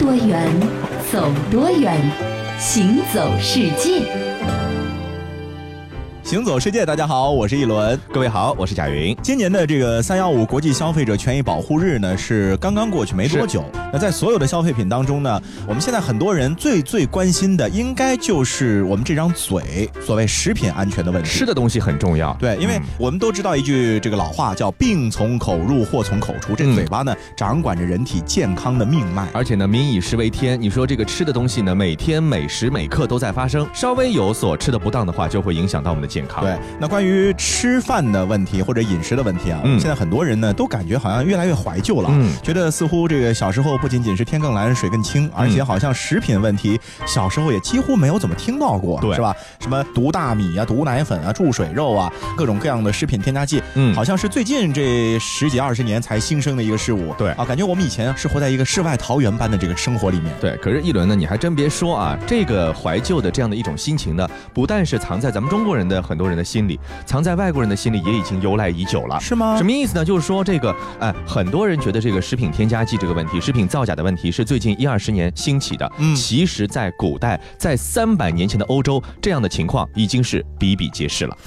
[0.00, 0.48] 多远，
[1.12, 1.94] 走多远，
[2.58, 4.29] 行走世界。
[6.30, 7.98] 行走世界，大家好，我是一轮。
[8.12, 9.16] 各位好，我是贾云。
[9.20, 13.64] 今年的这个三幺五国际消费者权益保护日呢，是刚刚过去没多久。
[13.92, 21.28] 那在所有的消费品当中呢，我们现在很多人最最关心的，应该就是我们这张嘴，所谓食品安全的问题。
[21.28, 26.54] 吃的东西很重要，对，因为我们都知道一句这个老话，叫“病从口入，祸从口出”。
[26.56, 29.26] 这嘴巴呢，掌管着人体健康的命脉。
[29.32, 30.62] 而且呢，民以食为天。
[30.62, 36.19] 你说这个吃的东西呢，每天每时每刻都在发生，稍微有所吃的不当的话，就会影响到我们的健。
[36.40, 42.10] 对，那关于吃饭的问题或者饮食的问题啊，现在很多人呢都感觉好像越来越怀旧了，
[42.42, 49.34] 觉得似乎这个小时候不仅仅是天更蓝水更清，而且好像食品问题小时候也几乎没有怎么听到过，是吧？
[49.60, 57.14] 什么毒大米啊、毒奶粉啊、注水肉啊，各种各样的食品添加剂，嗯，好像是最近这十几二十年才新生的一个事物。
[57.16, 60.32] 对啊，感觉我们以前是活在一个世外桃源般的这个生活里面。
[60.40, 66.00] 对，可是一轮呢，你还真别说啊，这个怀旧的这样的一种心情呢，不但是藏在咱们中国人的。
[66.10, 69.56] 很多人的心里，藏在外国人的心里也已经由来已久了，是吗？
[69.56, 70.04] 什么意思呢？
[70.04, 75.88] 就是说这个，哎，很多人觉得这个食品添加剂这个问题，食品造假的问题是最近一二十年兴起的。
[75.98, 81.38] 嗯，其实，在古代，在三百年前的欧洲，这样的情况已经是比比皆是了。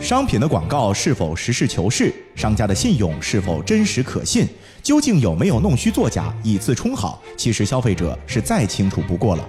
[0.00, 2.14] 商品的广告是否实事求是？
[2.36, 4.46] 商家的信用是否真实可信？
[4.84, 7.20] 究竟有没有弄虚作假以次充好？
[7.36, 9.44] 其实消费者是再清楚不过了。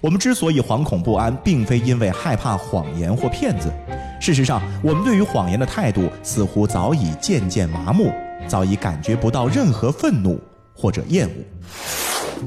[0.00, 3.72] 我们之所以惶恐不安，并非因为害怕谎言或骗子。
[4.20, 8.12] 事实上，我们对于谎言的态度似乎早已渐渐麻木，
[8.46, 10.40] 早已感觉不到任何愤怒
[10.74, 11.32] 或者厌恶。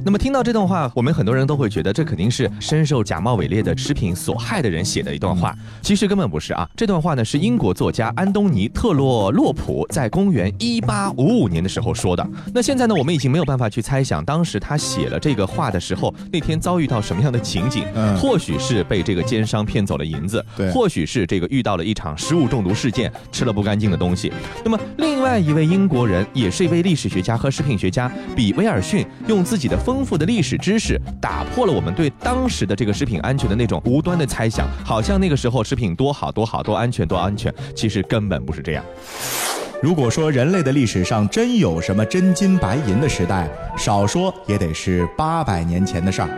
[0.03, 5.55] 那么听到这段话，我们很多人都会觉得这肯定是深受假冒伪劣的食品所害的人写的一段话。
[5.81, 12.27] 其实根本不是啊，这段话呢是英国作家安东尼特洛洛普在公元一八五五年的时候说的。
[12.53, 17.85] 那现在呢，我们已经没有办法去猜想当时他写了这个话的时候，那天遭遇到什么样的情景。
[17.93, 24.31] 嗯，或许是被这个奸商骗走了银子，对，或许是这个遇到了一场食物中毒事件，吃了不干净的东西。
[24.63, 38.85] 那么另外一位英国人，也是一位历史学家和食品学家比威尔逊，用自己的丰富的历史知识打破了我们对当时的这个食品安全的那种无端的猜想，好像那个时候食品多好多好多安全多安全，其实根本不是这样。
[39.81, 46.29] 如果说人类的历史上真有什么真金白银的时代，少说也得是八百年前的事儿。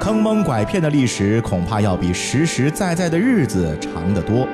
[0.00, 4.46] 坑蒙拐骗的历史恐怕要比实实在在的日子长得多。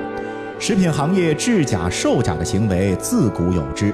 [0.59, 3.93] 食品行业制假售假的行为自古有之。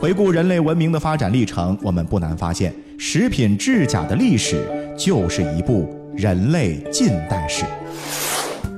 [0.00, 4.60] 回顾人类文明的发展历程，我们不难发现，食品制假的历史
[4.98, 7.64] 就是一部人类近代史。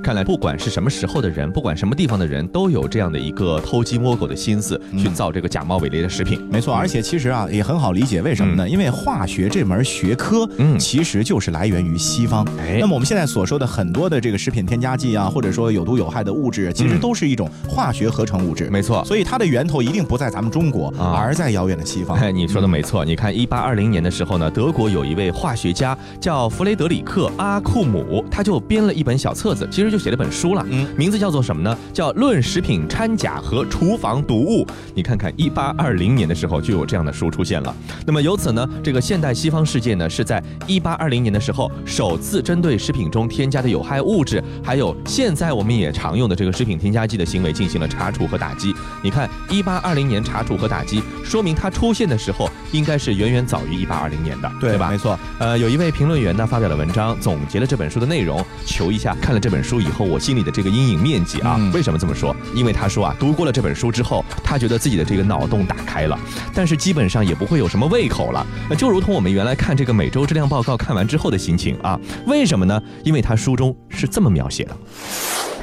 [0.02, 6.40] 看来，不管是什么时候的人，不管什么地方的人，都有这样的一个偷鸡摸狗的心思，去造这个假冒伪劣的食品。
[6.50, 8.68] 没错，而且其实啊，也很好理解，为什么呢？
[8.68, 12.46] 因为化学这门学科，嗯，其实就是来源于西方。
[12.58, 18.70] 哎，那么我们现在所说的很多的这个食品添加剂啊，或者说有毒有害的物质，其实都是一种化学合成物质。
[18.70, 22.16] 没错，所以它的源头一定不在咱们中国，而在遥远的西方。
[22.18, 23.04] 哎，你说的没错。
[23.04, 30.64] 你看，一八二零年的时候呢，德国有一位化学家叫弗雷德里克·阿库姆，他就编了一本小册子，其实就写了本书了。
[30.70, 31.76] 嗯，名字叫做什么呢？
[31.92, 34.64] 叫《论食品掺假和厨房毒物》。
[34.94, 37.74] 你看看，一八二零年的时候就有这样的书出现了。
[38.06, 48.74] 那么由此呢，这个现代西方世界呢，是在一八二零年的时候首次针对食品中添加的有害物质，还有现在我们也常用的这个食品添加剂的行为进行了查处和打击。
[49.02, 54.90] 你看，一八二零年查处和打击，说明它出现的时候应该是远远早于一八二零年的，对吧？
[54.90, 55.18] 没错。
[55.38, 60.60] 呃，有一位评论员呢发表了文章，总结了这本书的内容，求一下看了这本书以后，我心里的这。
[60.60, 62.36] 这个阴影面积啊，为什么这么说？
[62.54, 66.20] 因为他说啊，读过了这本书之后，他觉得自己的这个脑洞打开了，
[66.54, 68.46] 但是基本上也不会有什么胃口了。
[68.68, 72.78] 那就如同我们原来看这个每周质量报告看完之后的心情啊，为什么呢？
[73.04, 74.76] 因为他书中是这么描写的。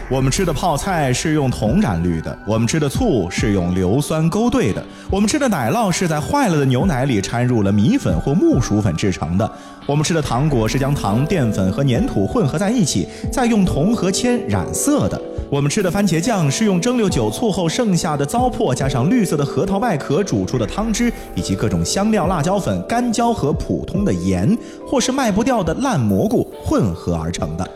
[0.09, 4.81] 我们吃的泡菜是用铜染绿的，我们吃的醋是用硫酸勾兑的，
[5.11, 9.51] 我们吃的奶酪是在坏了的牛奶里掺入了米粉或木薯粉制成的，
[9.85, 27.69] 我们吃的糖果是将糖、淀粉和粘土混合在一起，再用铜和铅染色的，我们吃的番茄酱是用蒸馏酒醋后剩下的糟粕加上绿色的核桃外壳煮出的汤汁，以及各种香料、辣椒粉、干椒和普通的盐，或是卖不掉的烂蘑菇混合而成的。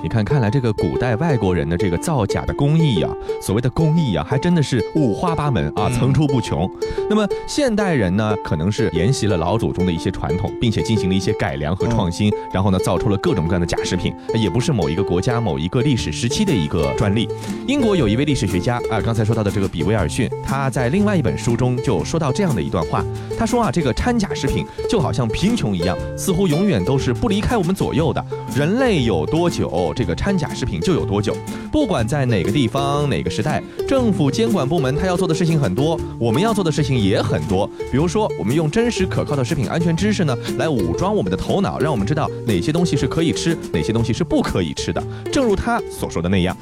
[0.00, 3.08] 你看，看来这个古代外国人的这个造假的工艺呀，
[3.42, 6.70] 所谓的工艺呀，还真的是五花八门啊，层出不穷。
[7.10, 17.28] 那么现代人呢，可能是沿袭了老祖宗的一些传统，并且进行了一些改良和创新，然后呢，造出了各种各样的假食品，也不是某一个国家某一个历史时期的一个专利。
[17.66, 23.04] 英国有一位历史学家啊，刚才说到的这个比威尔逊，他在另外一本书中就说到这样的一段话，
[23.36, 28.24] 他说啊，这个掺假食品就好像贫穷一样，似乎永远都是不离开我们左右的。
[28.54, 31.36] 人类有多久，这个掺假食品就有多久。
[31.70, 37.66] 不管在哪个地方、哪个时代，政府监管部门他要做的事情很多，我们要做的事情也很多。
[37.90, 45.02] 比如说，我们用真实可靠的食品安全知识呢，来武装我们的头脑，让我们知道哪些东西是可以吃，哪些东西是不可以吃的。
[45.32, 46.56] 正如他所说的那样，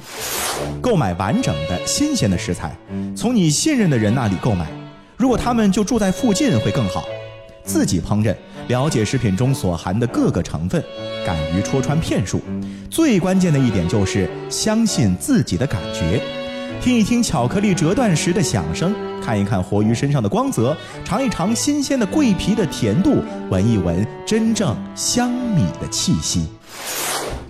[0.80, 2.76] 购买完整的新鲜的食材，
[3.14, 4.66] 从你信任的人那里购买。
[5.16, 7.04] 如果他们就住在附近，会更好。
[7.66, 8.34] 自己烹饪，
[8.68, 10.82] 了解食品中所含的各个成分，
[11.26, 12.40] 敢于戳穿骗术。
[12.88, 16.22] 最关键的一点就是相信自己的感觉，
[16.80, 20.74] 听一听巧克力折断时的响声，看一看活鱼身上的光泽，
[21.04, 23.16] 尝一尝新鲜的桂皮的甜度，
[23.50, 26.46] 闻一闻真正香米的气息。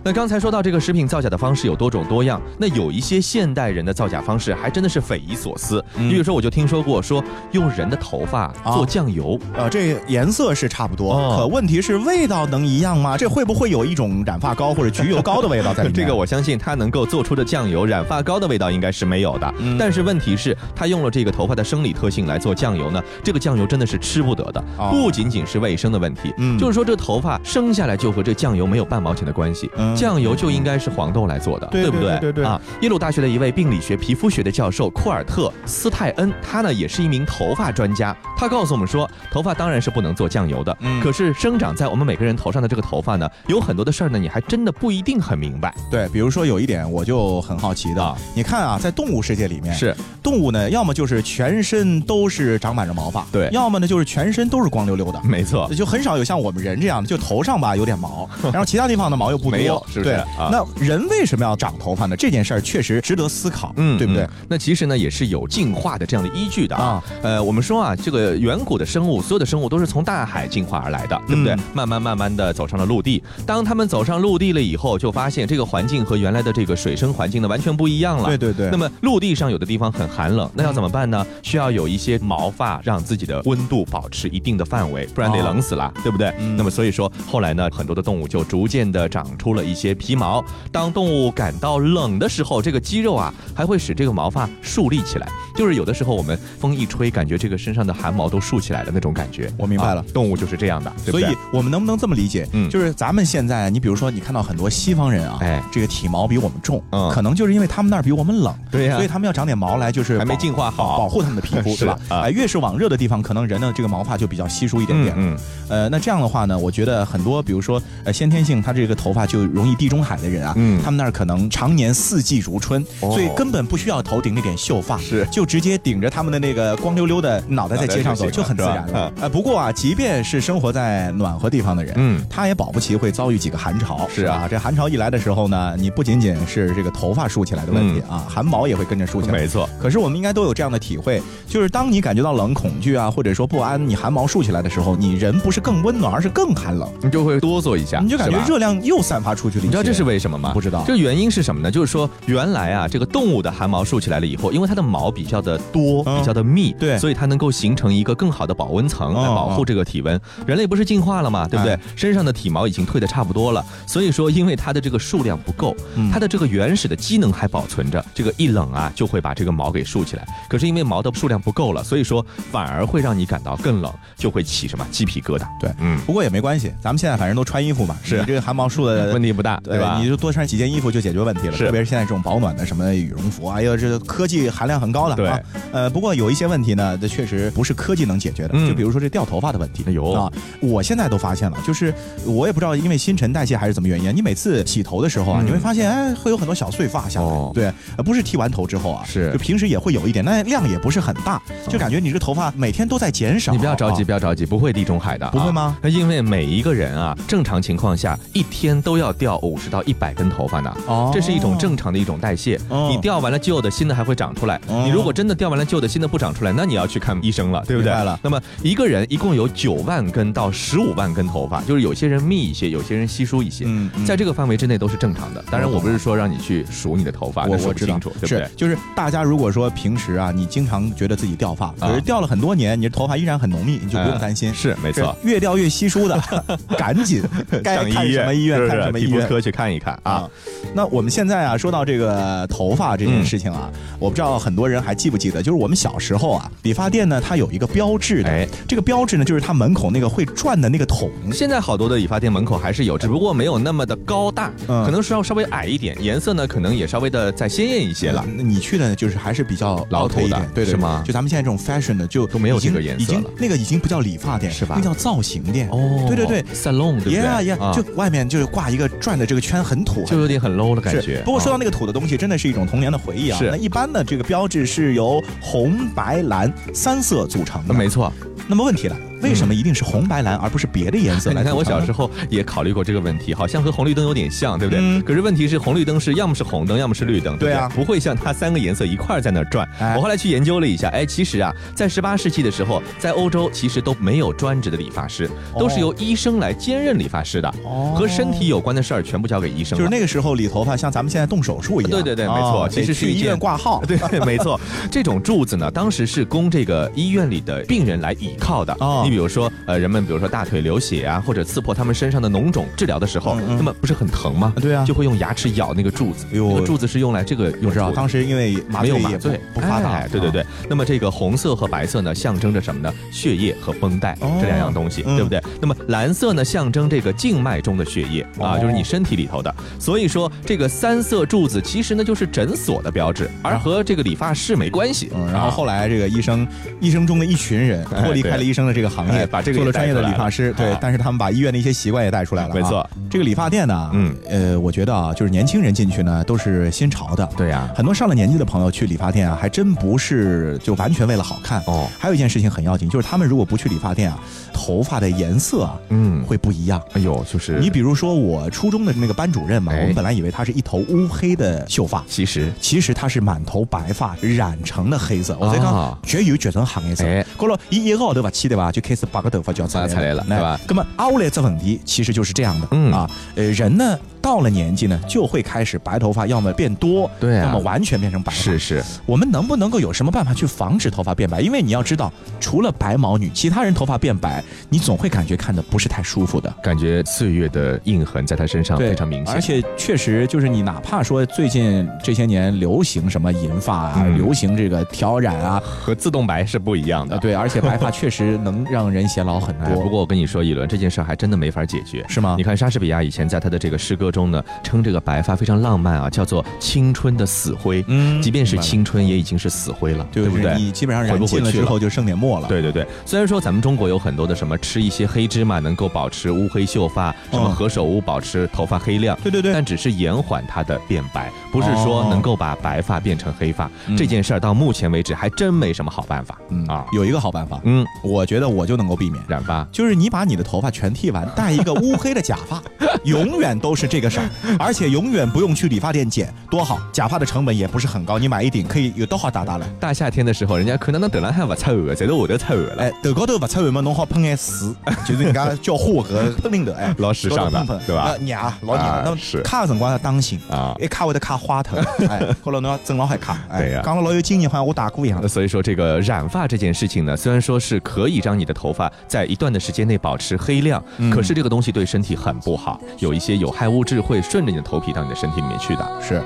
[0.06, 5.84] 那刚才说到这个食品造假的方式有多种多样，那有一些现代人的造假方式还真的是匪夷所思。
[5.96, 7.20] 比如说，我就听说过说
[7.50, 13.16] 用人的头发做酱油，呃，这颜色是差不多，可问题是味道能一样吗？
[13.16, 15.94] 这会不会有一种染发膏或者焗油膏的味道在里面？
[15.98, 19.54] 这个我相信它能够做出的酱油染发膏的味道应该是没有的。
[19.76, 24.64] 但是问题是，它用了这个头发的生理特性来做酱油呢，这个酱油真的是吃不得的。
[24.88, 29.68] 不仅仅是卫生的问题，就是说这头发生下来就和这酱油没有半毛钱的关系。
[29.96, 32.18] 酱油就应该是黄豆来做的，对不对？
[32.20, 32.60] 对对啊！
[32.82, 38.14] 耶鲁大学的一位病理学皮肤学的教授库尔特斯泰恩，他呢也是一名头发专家。
[38.36, 45.74] 他告诉我们说，头发当然是不能做酱油的，嗯，可是生长在我们每个人头上的这个头发呢，有很多的事儿呢，你还真的不一定很明白。
[45.90, 60.22] 对，比如说有一点我就很好奇的，你看啊，在动物世界里面，是动物呢，要么就是全身都是长满着毛发，对，要么呢就是全身都是光溜溜的，没错，就很少有像我们人这样的，就头上吧有点毛，然后其他地方的毛又不多，没有，是不是？
[60.50, 62.16] 那人为什么要长头发呢？
[62.16, 64.28] 这件事儿确实值得思考，嗯，对不对？
[64.48, 67.02] 那其实呢，也是有进化的这样的依据的啊。
[67.22, 71.56] 呃，我们说啊，这个远古的生物，所有的生物都是从大海进化而来的，对不对？
[71.74, 73.22] 慢慢慢慢的走上了陆地。
[73.46, 78.26] 当他们走上陆地了以后，就发现这个环境和原来的这个水生环境呢完全不一样了。
[78.26, 78.70] 对对对。
[78.70, 81.26] 那么陆地上有的地方很寒冷，那要怎么办呢？
[81.42, 86.34] 需要有一些毛发让自己的温度保持一定的范围，不然得冷死了，对不对？
[86.56, 90.44] 那么所以说后来呢，很多的动物就逐渐的长出了一些皮毛。
[90.72, 99.50] 当动物感到冷的时候，这个肌肉啊还会使这个毛发竖立起来，就是有的时候我们风一吹，感觉这个身上的汗毛都竖起来的那种感觉。
[99.56, 102.46] 我明白了，动物就是这样的，所以我们能不能这么理解？
[102.52, 111.86] 嗯，就是咱们现在，你比如说你看到很多西方人啊，哎，这个体毛比我们重，嗯，可能就是因为他们那儿比我们冷，对呀，所以他们要长点毛来，就是还没进化好，保护他们的皮肤，是。
[111.86, 111.98] 吧？
[112.10, 115.14] 哎，越是往热的地方，可能人的这个毛发就比较稀疏一点点。
[115.16, 115.38] 嗯，
[115.68, 125.24] 呃，那这样的话呢，我觉得很多，比如说呃先天性他这个头发就容易地中海的人啊，嗯，他们那儿可能常年四季如春，所以根本不需要头顶那点秀发，是。
[125.30, 129.12] 就直接顶着他们的那个光溜溜的脑袋在街上走，就很自然了。
[129.20, 134.08] 呃，不过啊，即便是生活在暖和地方的人，嗯，他也保不齐会遭遇几个寒潮。
[134.12, 139.32] 是啊，这寒潮一来的时候呢，你不仅仅是这个头发竖起来的问题啊，汗毛也会跟着竖起来。
[139.34, 139.68] 没错。
[139.80, 149.64] 可是我们应该都有这样的体会，就是当你感觉到冷、恐惧啊，或者说不安，你汗毛竖起来的时候，你人不是更温暖，而是更寒冷，你就会哆嗦一下，你就感觉热量又散发出去了。
[149.64, 150.50] 你知道这是为什么吗？
[150.52, 150.84] 不知道。
[150.86, 151.70] 这原因是什么呢？
[151.70, 160.20] 就是说，原来啊，这个动物的汗毛竖起来了以后，因为它的毛比较的多，比较的密，对，所以它能够形成一个更好的保温层来保护这个体温。
[160.46, 161.46] 人类不是进化了嘛？
[161.48, 161.78] 对不对？
[161.94, 165.74] 身上的体毛已经退的差不多了，所以说，因为它的这个数量不够，
[166.12, 170.26] 它的这个原始的机能还保存着，这个一冷啊，就会把这个毛给竖起来。
[170.48, 175.46] 可是因为毛的数量不够了，所以说反而会让你感到更冷，就会起什么鸡皮疙瘩。
[175.60, 179.98] 对，嗯，不过也没关系，咱们现在反正都穿衣服嘛，是你这个汗毛竖的 问题不大，对吧？
[180.00, 181.56] 你就多穿几件衣服就解决问题了。
[181.56, 185.16] 特别是现在这种保暖的什么羽绒服，啊，又，这科技含量很高的。
[185.30, 185.42] 对，
[185.72, 188.54] 呃，不过有一些问题呢，这确实不是科技能解决的。
[188.66, 189.84] 就比如说这掉头发的问题。
[189.86, 197.52] 有啊，我现在都发现了，就是我也不知道因为新陈代谢还是怎么原因，你每次洗头的时候啊，你会发现哎，会有很多小碎发下来。
[197.52, 197.72] 对，
[198.04, 203.52] 不是剃完头之后啊，是就平时也会有一点，那量也不是很大，就感觉你这个头发每天都在减少。
[203.52, 205.76] 你不要着急，不要着急，不会地中海的，不会吗？
[205.84, 209.26] 因为每一个人啊，正常情况下一天都要掉。
[209.26, 210.72] 掉五十到一百根头发呢。
[210.86, 212.56] 哦这是一种正常的一种代谢。
[212.68, 214.54] 哦你掉完了旧的，新的还会长出来。
[214.68, 217.90] 哦你如果真的掉完了旧的，新的不长出来，那你要去看医生了，对不对？
[217.90, 225.42] 了那么一个人一共有九万根到十五万根头发，就是有些人密一些，有些人稀疏一些，嗯嗯在这个范围之内都是正常的。
[225.50, 228.46] 当然，我不是说让你去数你的头发，我我知道是对？
[228.54, 234.50] 就是大家如果说平时啊，你经常觉得自己掉发，可是掉了很多年，你的头发依然很浓密，你就不用担心。
[234.50, 235.16] 哎是没错。
[235.24, 236.20] 越掉越稀疏的，
[236.76, 237.22] 赶紧
[237.64, 240.30] 该上看什么医院看什么医院科去看一看啊啊。。
[240.74, 248.48] 那我们现在啊，说到这个头发这件事情啊，我不知道很多人还记不记得，就是我们小时候啊，理发店呢它有一个标志的，哎。
[248.66, 251.10] 这个标志呢就是它门口那个会转的那个桶。
[251.32, 254.84] 现在好多的理发店门口还是有，只不过没有那么的高大，嗯。
[254.84, 258.24] 可能是要稍微矮一点，颜色呢可能也稍微的再鲜艳一些了。
[258.36, 261.02] 那你去的就是还是比较老土一点，对对是吗？
[261.06, 264.76] 就咱们现在这种 fashion 的就都没有这个颜色已经了那个已经不叫理发店，是吧？
[264.78, 265.68] 那叫造型店。
[265.70, 267.12] 哦对对对，salon 对不对？
[267.12, 271.20] 耶耶啊，就外面就是挂一个转的这个圈，很土，就有点很 low 的感觉。
[271.24, 271.58] 不过说到啊。
[271.58, 273.38] 那个土的东西，真的是一种童年的回忆啊。
[273.38, 273.50] 是。
[273.50, 277.72] 那一般的这个标志是由红、白、蓝三色组成的。
[277.72, 278.12] 没错，
[278.48, 284.80] 那么问题来了，为什么一定是红、白、蓝，而不是别的颜色 来你看我小时候也考虑过这个问题，好像和红绿灯有点像，对不对？
[284.82, 289.68] 嗯可是问题是红绿灯是要么是红灯，要么是绿灯，对不对啊不会像它三个颜色一块儿在那儿转。
[289.80, 295.28] 哎我后来去研究了一下，哎，其实啊，在十八世纪的时候，在欧洲其实都没有专职的理发师，
[295.58, 299.76] 都是由医生来兼任理发师的，哦和身体有关的事儿全部交给医生。
[299.78, 301.90] 就是那个时候理头发像咱们现在动手术一样。
[301.90, 303.82] 对对对，没错，哦其实是一件院挂号。
[303.86, 304.58] 对，没错，
[304.90, 308.76] 这种柱子呢，当时是供这个医院里的病人来倚靠的。
[308.80, 314.52] 哦你比如说，呃，人们比如说大腿流血啊，或者刺破他们身上的脓肿，治疗的时候，那么不是很疼吗？
[314.60, 316.26] 对啊就会用牙齿咬那个柱子。
[316.30, 320.44] 那个柱子是用来这个用知道，当时因为麻没醉麻醉不发达哎，对对对。
[320.68, 322.92] 那么这个红色和白色呢，象征着什么呢？
[323.10, 325.42] 血液和绷带哦这两样东西，嗯对不对？
[325.62, 329.54] 那么蓝色呢，象征这个静脉中的血液啊，哦就是你身体里头的。
[329.78, 335.10] 所以说，这个三色柱子其实呢就是诊所的标志，而和这个理发室没关系。
[335.14, 336.46] 嗯，然后啊后来这个医生，
[336.80, 342.54] 医生中的一群人哎脱离开了医生的这个行业，哎把这个也做了专业的理发师，对啊，但是他们把医院的一些习惯也带出来了啊。
[342.54, 354.18] 没错这个理发店呢，嗯呃，我觉得啊，就是年轻人进去呢都是新潮的，对呀很多上了年纪的朋友去理发店啊，还真不是就完全为了好看哦还有一件事情很要紧，就是他们如果不去理发店啊，
[354.52, 356.80] 头发的颜色啊，嗯会不一样。
[356.94, 365.36] 哎呦，就是你比如说我初中的那个班主任嘛，哎我们本来以为他是一头乌黑的秀发，其实其实他是满头白发染成的黑色。
[365.40, 367.24] 我在啊讲，全有卷成行颜色哎。
[367.36, 370.60] 过了一一个号头不去对吧，就开始拔个头发就要出来啊出来了对吧？
[370.68, 372.92] 那么凹来这问题其实就是这样的，嗯。
[372.92, 378.36] 啊，呃，人呢到了年纪呢，就会开始白头发，要么变多，对啊要么完全变成白发。
[378.36, 381.40] 是是，我们能不能够有什么办法去防止头发变白？
[381.40, 386.52] 因为你要知道，除了白毛女，其他人头发变白，你总会感觉看的不是太舒服的。
[386.60, 397.18] 感觉岁月的印痕在他身上非常明显，而且确实就是你哪怕说最近这些年流行什么银发啊，嗯流行这个挑染啊，和自动白是不一样的啊。
[397.20, 399.84] 对，而且白发确实能让人显老很哎，多。
[399.84, 407.84] 不过我跟你说，一轮这件事还真的没法解决，是吗你看莎士比亚以前在他的这个诗歌中呢，称这个白发非常浪漫啊，叫做青春的死灰。
[407.88, 410.54] 嗯即便是青春，也已经是死灰了，对不对？
[410.56, 412.48] 你基本上染回不回去了尽了之后就剩点墨了。
[412.48, 423.70] 对对对，虽然说咱们中国有很多的什么吃一些黑芝麻能够保持乌黑秀发，什么嗯何首乌保持头发黑亮，对对对但只是延缓它的变白，不是说哦能够把白发变成黑发。
[423.86, 426.38] 嗯这件事儿到目前为止还真没什么好办法。
[426.48, 429.22] 嗯啊，有一个好办法，嗯，我觉得我就能够避免。
[429.28, 429.66] 染发。
[429.72, 432.62] 就是你把你的头发全剃完，戴一个乌黑的假发，
[433.04, 436.80] 永远都是这个色儿，而且永远不用去理发店剪，多好！
[436.92, 439.66] 假发的成本也不是很高，你买一顶可以有多好打打了。
[439.80, 442.82] 大夏天的时候，人家可能那等了还不出鹅，谁都我都出鹅了。
[442.82, 444.68] 哎，头高头不出汗嘛，侬好喷眼水，
[445.06, 451.76] 就是人家叫火和喷淋头，哎， 老时尚的对吧那娘老娘啊，那是卡的辰光要当心啊一卡会得卡花头，
[452.08, 455.28] 哎，后来侬要整老还卡，哎对呀，讲了老有经验，好像我大哥一样那。
[455.28, 466.02] 所以说，这个染发这件事情呢，虽然说是可以让你的头发在一段的时间内保持黑亮，嗯可是这个东西对身体很不好，有一些有害物智慧顺着你的头皮到你的身体里面去的。
[466.02, 466.20] 是，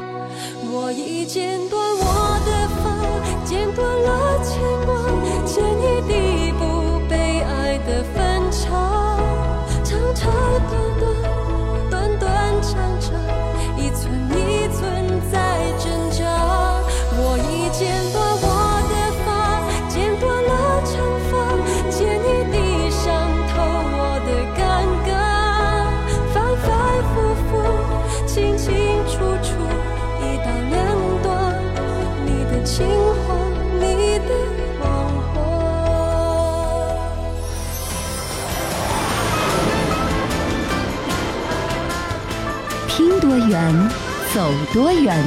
[44.41, 45.23] 走多远，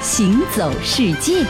[0.00, 1.44] 行走世界。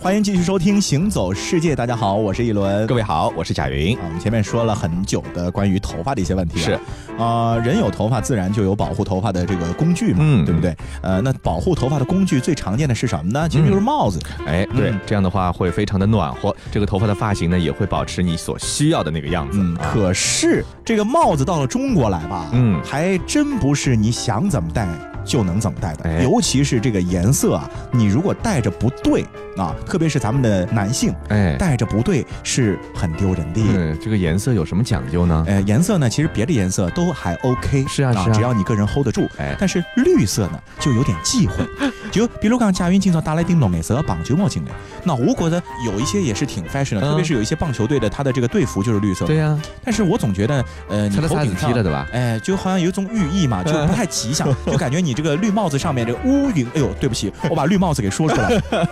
[0.00, 2.84] 欢迎继续收听《行走世界》，大家好，我是一轮。
[2.88, 4.02] 各位好，我是贾云啊，。
[4.04, 6.80] 我们前面说了很久的关于头发的一些问题、啊，是
[7.22, 10.76] 啊、人有头发，自然就有保护头发的这个工具嘛，嗯对不对？
[11.00, 13.48] 呃，那保护头发的工具最常见的是什么呢？
[13.48, 14.18] 其实就是帽子。
[14.46, 19.58] 哎，对嗯，这样的话会非常的暖和，这个头发的发型呢也会保持你所需要的那个样子。
[19.80, 24.86] 可是这个帽子到了中国来吧，嗯还真不是你想怎么戴
[25.26, 29.24] 就能怎么戴的，哎尤其是这个颜色啊，你如果戴着不对
[29.56, 33.60] 啊，特别是咱们的男性哎，戴着不对是很丢人的。
[33.68, 35.44] 嗯，这个颜色有什么讲究呢？
[35.48, 39.28] 呃，颜色呢，其实别的颜色都还 OK，是啊是啊只要你个人 hold 得住。
[39.38, 41.56] 哎但是绿色呢，就有点忌讳。
[42.12, 44.70] 就比如讲，贾云今朝打了一顶龙颜色棒球帽进来，
[45.02, 49.26] 那我觉得有一些也是挺 fashion 的，嗯特别是有一些棒球队的，他的这个队服就是绿色。
[49.26, 52.06] 对呀，但是我总觉得，呃，你头顶上踢了对吧？
[52.12, 58.88] 哎，就好像有一种寓意嘛，就不太吉祥， 就感觉你这个绿帽子上面这个乌云，哎呦，对不起， 我把绿帽子给说出来了。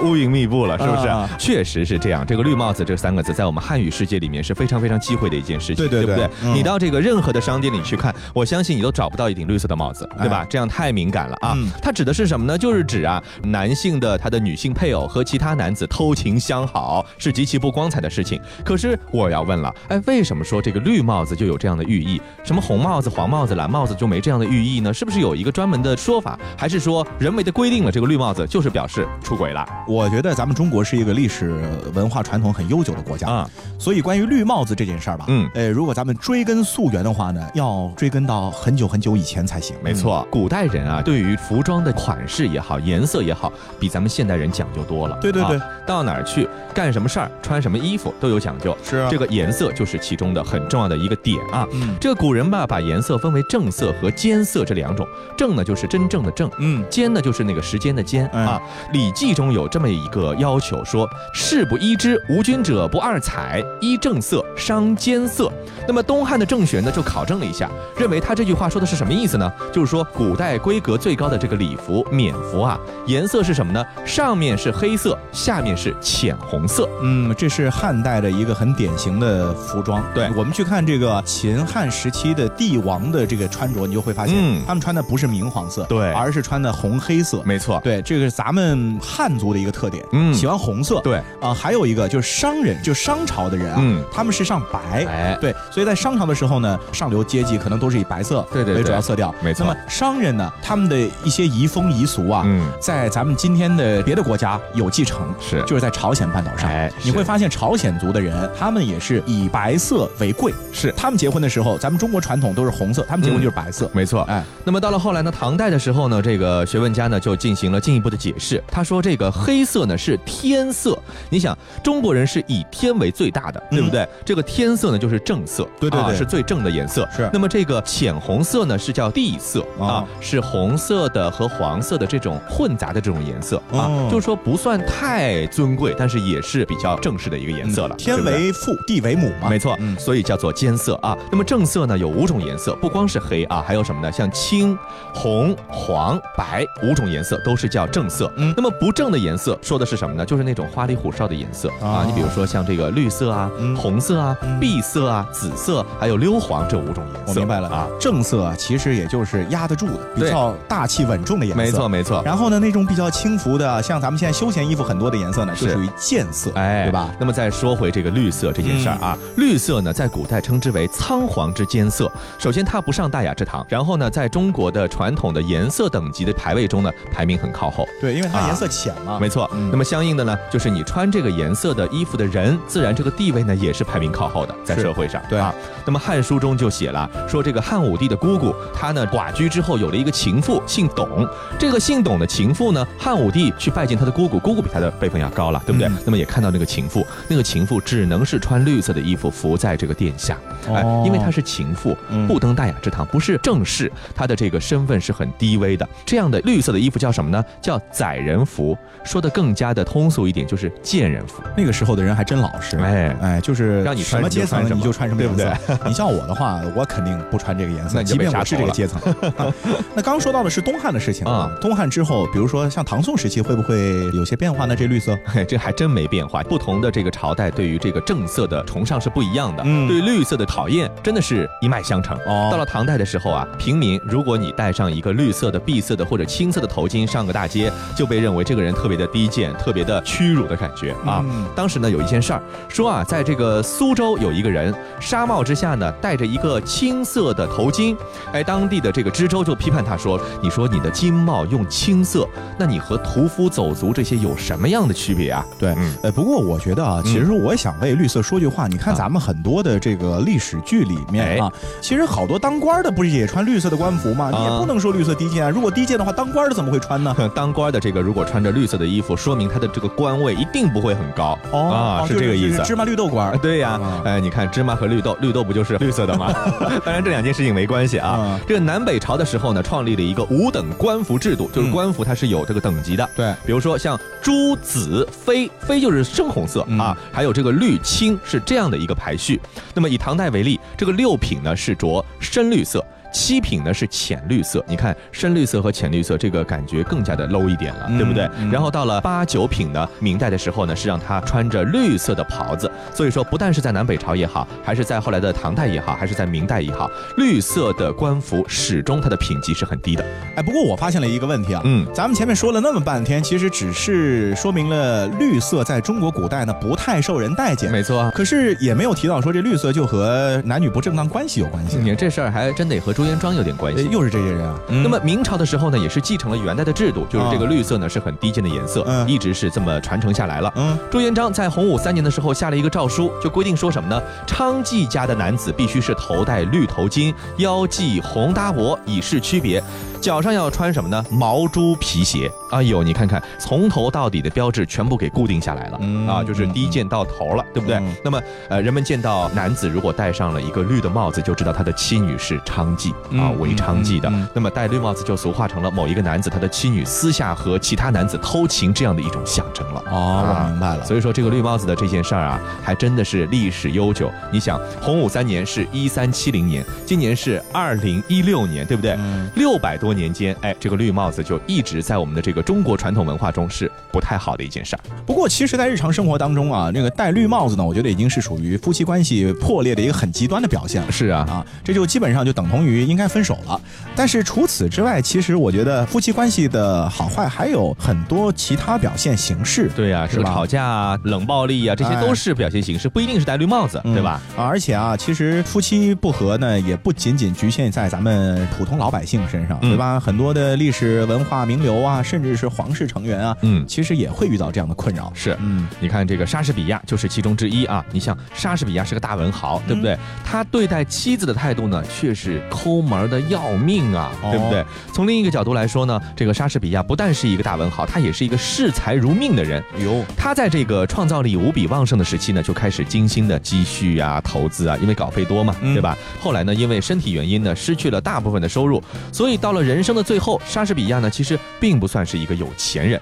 [0.04, 1.06] 乌云密布了，是不是？
[1.08, 2.26] 啊确实是这样。
[2.26, 6.30] 这个绿帽子这三个字，在我们汉语世界里面是非常非常忌讳的一件事情，对对对不对？
[6.42, 10.38] 嗯你到这个任何的商店里去看，我相信你都找不到一顶绿色的帽子，对吧？
[10.42, 11.52] 哎这样太敏感了啊！
[11.56, 12.58] 嗯它指的是什么呢？
[12.58, 18.40] 就是指啊，男性的他的女性配偶和其他男子偷情相好是极其不光彩的事情。
[18.64, 22.20] 可是我要问了，哎，为什么说这个绿帽子就有这样的寓意？
[22.42, 24.92] 什么红帽子、黄帽子、蓝帽子就没这样的寓意呢？
[24.92, 31.54] 是不是有一个专门的说法，还是说人为的规定了这个绿帽子就是表示出轨了我觉得咱们中国是一个历史
[31.94, 33.50] 文化传统很悠久的国家，啊？
[33.78, 39.76] 所以关于绿帽子这件事儿吧，嗯呃，如果咱们追根溯源的话呢，要追根到很久很久以前才行。
[39.82, 45.18] 没错，古代人啊，对于服装的款式也好，颜色也好，比咱们现代人讲究多了。
[45.20, 48.76] 对对对啊到哪儿去干什么事儿，穿什么衣服都有讲究。
[48.82, 51.66] 是啊这个颜色就是其中的很重要的一个点啊。
[51.72, 55.06] 嗯这个古人吧，把颜色分为正色和间色这两种。
[55.36, 56.50] 正呢，就是真正的正。
[56.58, 58.60] 嗯，间呢，就是那个时间的间、嗯啊，
[58.92, 65.52] 《礼记》中有这么一个要求，说“事不依之，无君者不二彩，依正色，伤间色”。
[65.86, 69.50] 那么东汉的郑玄呢，就考证了一下，认为他这句话说的是什么意思呢？
[69.72, 73.84] 就是说古代规格最高的这个礼服、冕服啊，颜色是什么呢？
[74.06, 76.88] 上面是黑色，下面是浅红色。
[77.02, 80.02] 嗯，这是汉代的一个很典型的服装。
[80.14, 86.12] 对我们去看这个秦汉时期的帝王的这个穿着，你就会发现，嗯他们穿的不是明黄色，对。
[86.12, 87.40] 而是穿的红黑色。
[87.44, 90.32] 没错，对，这个是咱们汉族的一个特点，嗯。
[90.34, 91.00] 喜欢红色。
[91.00, 94.02] 对，啊、还有一个就是商人，就商朝的人啊，嗯。
[94.12, 95.04] 他们是上白。
[95.06, 99.34] 哎，对，所以在商朝的时候呢，上流阶级可能都是以白色对为主要色调。
[99.42, 99.66] 没错。
[99.66, 105.62] 那么商人呢，他们的一些遗风遗俗啊，嗯，在咱们今天的别的国家有继承，是。
[105.62, 110.92] 就是在朝鲜半岛上，哎你会发现朝鲜族的人，他们也是以白色为贵，是。
[110.96, 113.42] 他们结婚的时候，咱们中国传统都是红色，他们结婚嗯。
[113.42, 113.90] 就是白色。
[113.92, 114.22] 没错。
[114.22, 118.62] 哎，那么到了后来呢，唐代的时候呢，这个学问家呢就进行了进一步的解释。
[118.66, 120.98] 他说这个黑色呢是天色，
[121.30, 124.06] 你想中国人是以天为最大的，对不对？
[124.24, 127.08] 这个天色呢就是正色，啊对对对是最正的颜色。
[127.14, 137.94] 是那么这个浅红色呢是叫地色哦啊，是红色的和黄色的这种混杂的这种颜色啊哦，就是说不算太尊贵，但是也是比较正式的一个颜色了。
[137.94, 139.48] 嗯天为父，地为母嘛。
[139.48, 141.16] 没错，嗯所以叫做间色啊。
[141.30, 144.10] 那么正色呢有五种颜色，不光是黑啊，还有什么呢？
[144.10, 144.76] 像青、
[145.18, 148.30] 红、黄、白五种颜色都是叫正色。
[148.36, 150.24] 嗯那么不正的颜色说的是什么呢？
[150.24, 152.04] 就是那种花里胡哨的颜色哦啊。
[152.06, 157.32] 你比如说像这个绿色啊、嗯红色啊、嗯碧色啊、紫色，还有溜黄这五种颜色。
[157.32, 161.60] 我明白了啊，正色啊其实也就是压得住的，比较大气稳重的颜色。
[161.60, 161.88] 没错。
[161.88, 162.22] 没错。
[162.24, 167.10] 然后呢，那种比较轻浮的，像咱们现在休闲衣服很多的颜色呢，就是属于渐色，哎，对吧？？
[167.18, 172.10] 那么再说回这个绿色这件事儿啊，绿色呢，在古代称之为仓皇之间色。
[172.38, 177.86] 首先，它不上大雅之堂，然后呢，在中国的传统的颜色等级的排位中呢，排名很靠后。
[178.00, 179.18] 对，因为它啊颜色浅嘛。
[179.20, 185.22] 没错，嗯那么相应的呢，就是你穿这个颜色的衣服的人，自然这个地位呢也是排名靠后的，在社会上。
[185.28, 191.26] 对啊，那么《汉书》中就写了，说这个汉武帝的姑姑，她呢寡居之后有了一个情妇，姓董。
[191.58, 195.88] 这个姓董的情妇呢，汉武帝去拜见他的姑姑，姑姑比他的辈分要高了，对不对？
[195.88, 205.88] 嗯那么也看到那个情妇，那个情妇只能是穿绿色的衣服伏在这个殿下，哎哦因为她是情妇，嗯不登大雅之堂，不是正室，她的这个身份分是很低微的。
[206.04, 207.44] 这样的绿色的衣服叫什么呢？
[207.60, 208.76] 叫载人服。
[209.04, 211.42] 说的更加的通俗一点，就是贱人服。
[211.56, 215.78] 那个时候的人还真老实，哎哎，就是让你穿什么阶层你就穿什么对不颜色。
[215.86, 219.00] 你像我的话，我肯定不穿这个颜色，即便我是杀头了这个阶层。
[219.38, 219.54] 啊
[219.94, 224.74] 那刚刚说到的是东汉的事情啊，东汉之后，比如说像唐宋时期，会不会有些变化呢？
[224.76, 225.16] 这绿色？
[225.24, 226.42] 嘿， 这还真没变化。
[226.42, 232.16] 不同的这个朝代对于这个正色的崇尚是不一样的，嗯对绿色的讨厌真的是一脉相承。
[232.26, 241.24] 哦到了唐代的时候啊，平民如果你戴上一个绿色的、碧色的或者青色的头巾上个大街，就被认为这个人特别的低贱、特别的屈辱的感觉啊。
[241.24, 247.96] 嗯当时呢有一件事儿，说啊，在这个苏州有一个人纱帽之下呢戴着一个青色的头巾，
[248.32, 258.68] 哎，当地的这个知州就批判他说：“你说你的金帽用青色，那你和屠夫走卒这些有什么样的区别啊？”对，嗯呃，不过我觉得啊，其实我也想为绿色说句话。
[258.68, 264.30] 你看啊咱们很多的这个历史剧里面啊，其实好多当官的不是也穿绿色的官服吗？
[264.30, 265.50] 你也啊不能说绿色低贱啊。
[265.50, 267.14] 如果低贱的话，当官的怎么会穿呢？
[267.34, 272.62] 当官的这个如果穿着绿色的衣服，说明他的这个官位一定不会很高啊，是这个意思。
[272.62, 273.36] 芝麻绿豆官啊。
[273.42, 276.32] 对呀、啊哎，你看芝麻和绿豆，绿豆不就是绿色的吗？
[276.84, 278.08] 当然这两件事情没关系啊。
[278.08, 283.08] 啊这个南北朝的时候呢，创立了一个五等官服制度，就是嗯官服它是有这个等级的。
[283.16, 289.40] 对比如说像朱紫绯，绯就是深红色、嗯啊，还有这个绿青是这样的一个排序。
[289.74, 292.84] 那么以唐代为例，这个六品呢是着深绿色。
[293.12, 298.28] 七品呢是浅绿色，你看深绿色和浅绿色，这个感觉更加的 low 一点了，嗯对不对？
[298.38, 302.70] 嗯然后到了八九品呢，明代的时候呢，是让他穿着绿色的袍子。
[302.94, 310.04] 所以说，不但是在南北朝也好，还是在后来的唐代也好，还是在明代也好，绿色的官服始终它的品级是很低的。
[310.36, 318.10] 哎，不过我发现了一个问题啊，嗯咱们前面说了那么半天，其实只是说明了绿色在中国古代呢不太受人待见，没错啊。
[318.14, 321.76] 可是也没有提到说这绿色就和男女不正当关系有关系。
[321.76, 323.84] 你看这事儿还真得和朱元璋有点关系。
[323.84, 324.58] 呃又是这些人啊。
[324.70, 330.52] 嗯那么明朝的时候呢，也是继承了元代的制度，就是这个绿色呢是很低贱的颜色，嗯一直是这么传承下来了。
[330.56, 334.02] 嗯，朱元璋在洪武三年的时候下了一个诏书，就规定说什么呢？
[334.26, 339.62] 娼妓家的男子必须是头戴绿头巾，腰系红搭脖，以示区别。
[340.00, 341.04] 脚上要穿什么呢？
[341.10, 342.30] 毛猪皮鞋。
[342.50, 347.76] 哎呦，你看看，从头到底的标志全部给固定下来了、嗯啊，就是低贱到头了，对不对？
[347.76, 354.10] 嗯那么，呃，人们见到男子如果戴上了一个绿的帽子，就知道他的妻女是娼妓啊，嗯为娼妓的。
[354.34, 359.82] 那么戴绿帽子就俗化成了某一个男子他的妻女私下和其他男子偷情这样的一种象征了。
[359.90, 360.84] 哦，啊我明白了。
[360.84, 364.10] 所以说这个绿帽子的这件事儿啊，还真的是历史悠久。
[364.32, 368.92] 你想，洪武三年是一三七零年，今年是二零一六年，对不对？
[368.98, 374.80] 嗯六百多年间，哎，这个绿帽子就一直在我们的这个中国传统文化中是不太好的一件事儿。
[375.06, 380.92] 不过，其实，在日常生活当中啊，这个戴绿帽子呢，我觉得已经是属于夫妻关系破裂的一个很极端的表现了。
[380.92, 383.60] 是啊，啊，这就基本上就等同于应该分手了。
[383.96, 389.70] 但是除此之外，其实我觉得夫妻关系的好坏还有很多其他表现形式。
[389.74, 394.20] 对呀、是吧吵架啊、冷暴力啊，这些哎都是表现形式，不一定是戴绿帽子，对吧？
[394.36, 399.98] 啊，而且啊，其实夫妻不和呢，也不仅仅局限在咱们普通老百姓身上，嗯对吧？
[399.98, 405.10] 很多的历史文化名流啊，甚至是皇室成员啊，嗯其实也会遇到这样的困扰。
[405.14, 407.84] 是，嗯，你看这个莎士比亚就是其中之一啊。
[407.92, 409.96] 你像莎士比亚是个大文豪，对不对？
[410.24, 414.64] 他对待妻子的态度呢，却是抠门的要命啊，哦对不对？
[414.92, 419.62] 从另一个角度来说呢，这个莎士比亚不但是一个大文豪，他也是一个视财如命的人。
[419.78, 425.96] 哟他在这个创造力无比旺盛的时期呢，就开始精心的积蓄啊、投资啊，因为稿费多嘛，嗯对吧？
[426.20, 432.98] 后来呢，因为身体原因呢，失去了大部分的收入，所以到了人生的最后，莎士比亚呢，其实并不算是一个有钱人。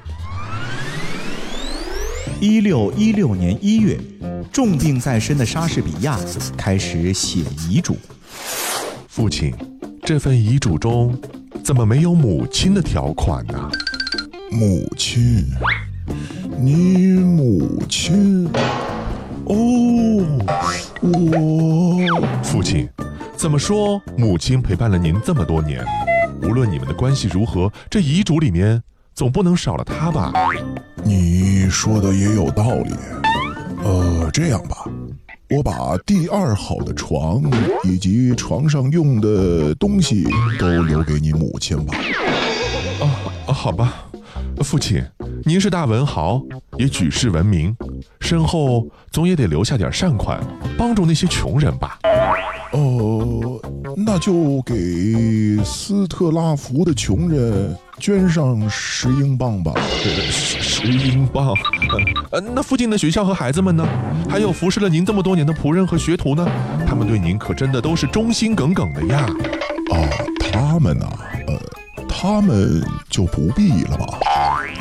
[2.40, 3.96] 一六一六年一月，
[4.52, 6.18] 重病在身的莎士比亚
[6.56, 7.96] 开始写遗嘱。
[9.06, 9.54] 父亲，
[10.02, 11.16] 这份遗嘱中
[11.62, 13.70] 怎么没有母亲的条款呢？
[14.50, 15.46] 母亲，
[16.58, 18.50] 你母亲？
[19.44, 19.54] 哦，
[21.00, 22.88] 我父亲，
[23.36, 25.86] 怎么说母亲陪伴了您这么多年？
[26.42, 28.82] 无论你们的关系如何，这遗嘱里面
[29.14, 30.32] 总不能少了他吧？
[31.02, 32.94] 你说的也有道理。
[33.82, 34.84] 呃，这样吧，
[35.50, 37.42] 我把第二好的床
[37.84, 40.26] 以及床上用的东西
[40.58, 41.96] 都留给你母亲吧。
[43.00, 43.94] 啊，好吧，
[44.64, 45.04] 父亲，
[45.44, 46.42] 您是大文豪，
[46.78, 47.76] 也举世闻名，
[48.20, 50.40] 身后总也得留下点善款，
[50.76, 51.98] 帮助那些穷人吧？
[52.76, 53.60] 呃，
[53.96, 59.72] 那就给斯特拉福的穷人捐上十英镑吧。
[60.30, 61.54] 十十英镑。
[62.32, 63.88] 呃，那附近的学校和孩子们呢？
[64.28, 66.46] 还有服侍了您这么多年的仆人和学徒呢？
[66.86, 69.26] 他们对您可真的都是忠心耿耿的呀。
[69.90, 69.96] 啊，
[70.38, 71.06] 他们呐、
[71.46, 74.18] 呃，他们就不必了吧。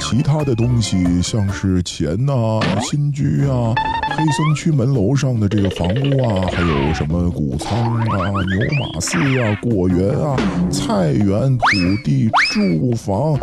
[0.07, 2.33] 其他的东西，像是钱呐、
[2.79, 3.73] 新居啊、
[4.15, 10.37] 黑森区门楼上的这个房屋啊，还有什么谷仓啊、牛马寺啊、果园啊、
[10.69, 11.63] 菜园、土
[12.03, 13.37] 地、住房，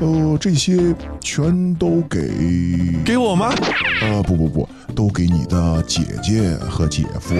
[0.00, 2.28] 呃，这些全都给
[3.04, 3.54] 给我吗？
[4.02, 7.34] 呃，不不不，都给你的姐姐和姐夫。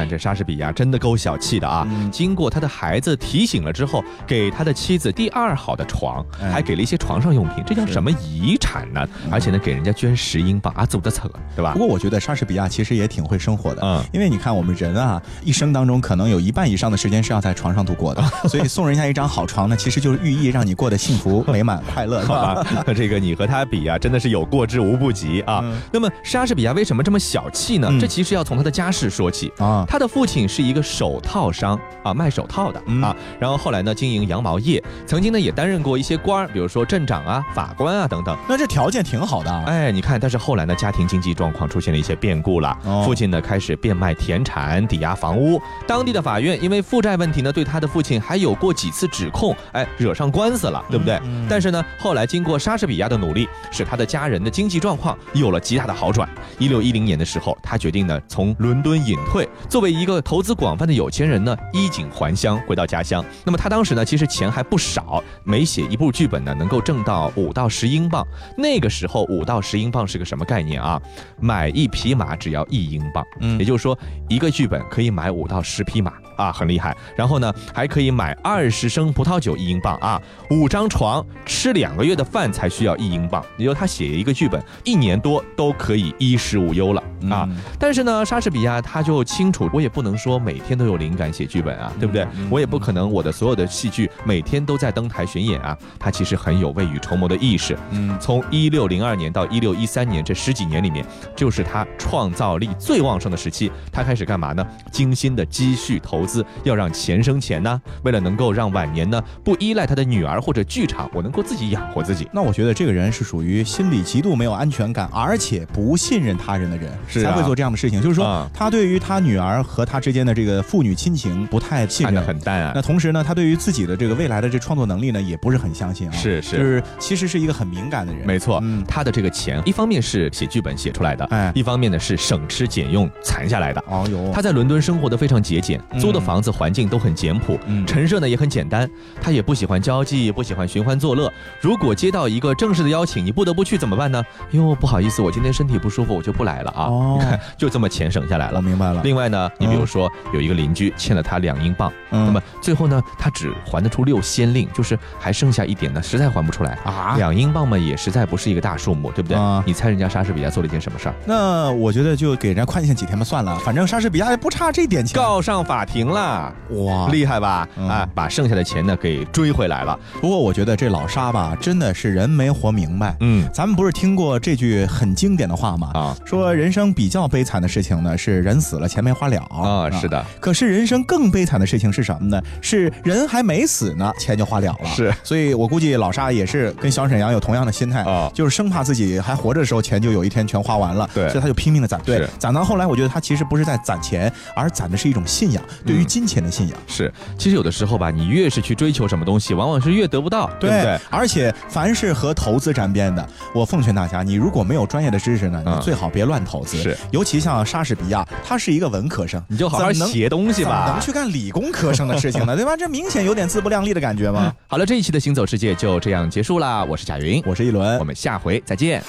[0.00, 1.86] 你看这莎士比亚真的够小气的啊！
[2.10, 9.06] 经过他的孩子提醒了之后，给他的妻子第二好的床，哎还给了一些床上用品，这叫什么遗产呢？
[9.30, 11.80] 而且呢，给人家捐十英镑啊，走的扯，对吧不？
[11.80, 22.62] 过我觉得莎士比亚其实也挺会生活的，嗯因为你看我们人啊，一生当中可能有一半以上的时间是要在床上度过的， 所以送人家一张好床呢，其实就是寓意让你过得幸福、美满、快乐， 是好吧？
[22.62, 25.62] 吧， 这个你和他比啊，真的是有过之无不及啊。
[25.92, 27.88] 那么莎士比亚为什么这么小气呢？
[27.90, 33.16] 嗯这其实要从他的家世说起啊他的父亲是一个手套商啊，卖手套的、嗯啊。
[33.40, 38.38] 然后后来呢，经营羊毛业，曾经呢也担任过一些官儿，比如说镇长啊、法官啊等等。
[38.48, 39.64] 那这条件挺好的啊。
[39.66, 42.78] 哎，你看，但是后来呢，家庭经济状况出现了一些变故了。
[42.84, 45.60] 哦父亲呢开始变卖田产，抵押房屋。
[45.88, 51.18] 当地的法院因为负债问题呢，对他的父亲还有过几次指控，哎，惹上官司了，对不对？
[51.24, 56.28] 嗯但是呢，后来经过莎士比亚的努力，使他的家人的经济状况有了极大的好转。
[56.60, 63.24] 一六一零年的时候，他决定呢从伦敦隐退，作为一个投资广泛的有钱人呢，衣锦还乡，回到家乡。
[63.44, 68.26] 那么他当时呢，其实钱还不少，每写一部剧本呢，能够挣到五到十英镑。
[68.58, 71.00] 那个时候五到十英镑是个什么概念啊？
[71.38, 73.96] 买一匹马只要一英镑，嗯也就是说
[74.28, 76.96] 一个剧本可以买五到十匹马啊，很厉害。
[77.14, 83.44] 然后呢，还可以买二十升葡萄酒一英镑啊，五张床，吃两个月的饭才需要一英镑。
[83.56, 87.46] 也就他写一个剧本，一年多都可以衣食无忧了啊。
[87.48, 92.26] 嗯但是呢，莎士比亚他就清楚，我也不能说每天都有灵感写剧本啊，对不对？
[92.50, 95.76] 我也不可能我的所有的戏剧每天都在登台巡演啊。
[95.98, 97.76] 他其实很有未雨绸缪的意识。
[97.90, 101.04] 嗯从一六零二年到一六一三年这十几年里面，
[101.36, 103.70] 就是他创造力最旺盛的时期。
[103.92, 104.66] 他开始干嘛呢？
[104.92, 107.80] 精心的积蓄投资，要让钱生钱呢。
[108.04, 112.28] 为了能够让晚年呢不依赖他的女儿或者剧场，我能够自己养活自己。
[112.32, 118.00] 那我觉得这个人是属于心理极度没有安全感，而且不信任他人的人，是啊才会做这样的事情。
[118.00, 122.28] 就是说啊，他对于他女儿和他之间的这个父女亲情不太信看得任。
[122.28, 122.82] 很淡啊那。
[122.82, 126.12] 同时呢，他对于自己的这个未来的这创作能力呢，也不是很相信啊。
[126.12, 128.26] 是是就是其实是一个很敏感的人。
[128.26, 133.82] 没错，嗯他的这个钱，一方面是写剧本写出来的，哎一方面呢是省吃俭用攒下来的。
[133.88, 138.88] 哦哟，他在伦敦生活的非常节俭，嗯租的房子环境都很简朴，嗯陈设呢也很简单。
[139.20, 141.32] 他也不喜欢交际，不喜欢寻欢作乐。
[141.60, 144.22] 如果接到一个正式的邀请，你不得不去怎么办呢？
[144.52, 146.84] 哟，不好意思，我今天身体不舒服，我就不来了啊。
[146.84, 148.58] 哦你看，就这么钱省下来了。
[148.58, 149.00] 我明白了。
[149.02, 159.36] 另外呢，你比如说有一个邻居欠了他两英镑，嗯那么最后呢，他只还得出六先令，就是还剩下一点呢，实在还不出来啊两英镑嘛，也实在不是一个大数目，对不对？
[159.36, 161.14] 啊你猜人家莎士比亚做了一件什么事儿？
[161.26, 165.14] 那我觉得就给人家宽限几天吧，算了，反正莎士比亚也不差这点钱。
[165.20, 166.52] 告上法庭啦！
[166.70, 167.68] 哇，厉害吧？
[167.76, 169.98] 嗯啊，把剩下的钱呢给追回来了。
[170.20, 173.16] 不过我觉得这老沙吧，真的是人没活明白。
[173.20, 175.90] 嗯咱们不是听过这句很经典的话吗？
[175.94, 180.08] 啊说人生比较悲惨的事情呢，是人死了钱没花了啊，是。
[180.08, 182.42] 的，可是人生更悲惨的事情是什么呢？
[182.60, 184.88] 是人还没死呢，钱就花了了。
[184.88, 192.00] 是，所以我估计老沙也是跟小沈阳有同样的心态啊就是生怕自己还活着的时候钱就有一天全花完了，对所以他就拼命的攒。
[192.04, 196.76] 对，攒到后来，我觉得他其实不是在攒钱，而攒的是一种信仰，对于嗯金钱的信仰。
[196.86, 197.12] 是。
[197.36, 200.98] 其实有的时候吧，你越是去追求什么东西，往往是越得不到，对不对？
[201.10, 206.76] 而且凡是和投资沾边的，我奉劝大家，你如果没有专业的知识呢，嗯你最好别乱投资。
[206.76, 211.00] 是，尤其像莎士比亚，他是一个文科生，你就好好写东西吧能。
[211.00, 212.54] 去干理工科生的事情呢？
[212.56, 212.76] 对吧？
[212.76, 214.52] 这明显有点自不量力的感觉嘛？
[214.68, 216.84] 好了，这一期的行走世界就这样结束啦。
[216.84, 219.02] 我是贾云，我是一轮我，们下回再见。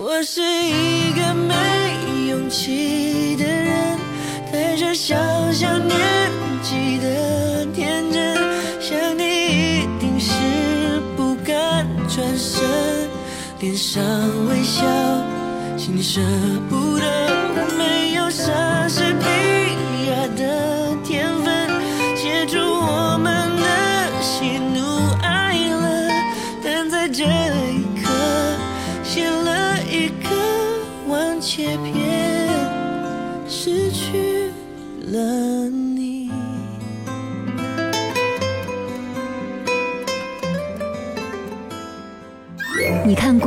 [0.00, 3.44] 我是一个没勇气的
[4.78, 5.16] 着小
[5.50, 5.98] 小年
[6.62, 8.36] 纪的天真，
[8.80, 10.30] 想你一定是
[11.16, 12.62] 不敢转身，
[13.58, 14.00] 脸上
[14.48, 14.86] 微笑，
[15.76, 16.20] 心舍
[16.70, 17.04] 不得，
[17.76, 20.67] 没有莎士比亚的。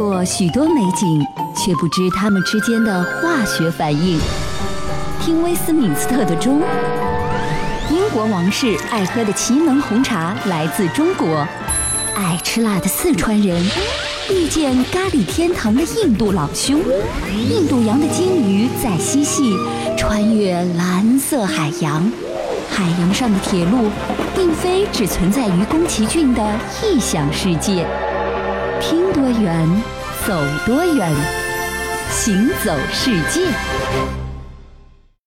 [0.02, 1.24] 过许多美景，
[1.56, 4.20] 却不知它们之间的化学反应。
[5.24, 6.60] 听威斯敏斯特的钟，
[7.92, 11.48] 英国王室爱喝的奇能红茶来自中国，
[12.16, 13.64] 爱吃辣的四川人
[14.32, 16.82] 遇见咖喱天堂的印度老兄，
[17.48, 19.56] 印度洋的鲸鱼在嬉戏，
[19.96, 22.12] 穿越蓝色海洋。
[22.72, 23.92] 海洋上的铁路，
[24.36, 26.44] 并非只存在于宫崎骏的
[26.82, 27.86] 异想世界。
[28.82, 29.70] 听多远，
[30.26, 30.34] 走
[30.66, 31.14] 多远，
[32.10, 34.21] 行走世界。